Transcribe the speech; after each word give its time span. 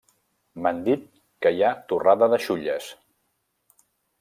M’han 0.61 0.79
dit 0.87 1.03
que 1.45 1.51
hi 1.57 1.61
ha 1.67 1.75
torrada 1.93 2.31
de 2.33 2.41
xulles. 2.47 2.91